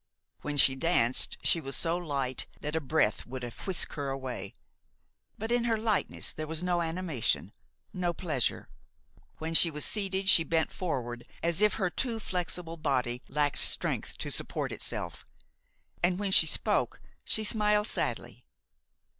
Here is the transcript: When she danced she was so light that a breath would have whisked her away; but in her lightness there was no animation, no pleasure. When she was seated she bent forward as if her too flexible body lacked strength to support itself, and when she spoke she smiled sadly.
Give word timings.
When 0.41 0.57
she 0.57 0.73
danced 0.73 1.37
she 1.43 1.61
was 1.61 1.75
so 1.75 1.95
light 1.95 2.47
that 2.59 2.73
a 2.75 2.81
breath 2.81 3.27
would 3.27 3.43
have 3.43 3.67
whisked 3.67 3.93
her 3.93 4.09
away; 4.09 4.55
but 5.37 5.51
in 5.51 5.65
her 5.65 5.77
lightness 5.77 6.33
there 6.33 6.47
was 6.47 6.63
no 6.63 6.81
animation, 6.81 7.51
no 7.93 8.11
pleasure. 8.11 8.67
When 9.37 9.53
she 9.53 9.69
was 9.69 9.85
seated 9.85 10.27
she 10.27 10.43
bent 10.43 10.71
forward 10.71 11.27
as 11.43 11.61
if 11.61 11.75
her 11.75 11.91
too 11.91 12.19
flexible 12.19 12.77
body 12.77 13.21
lacked 13.27 13.59
strength 13.59 14.17
to 14.17 14.31
support 14.31 14.71
itself, 14.71 15.23
and 16.01 16.17
when 16.17 16.31
she 16.31 16.47
spoke 16.47 16.99
she 17.23 17.43
smiled 17.43 17.87
sadly. 17.87 18.43